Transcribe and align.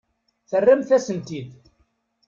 Terramt-as-ten-id. 0.49 1.49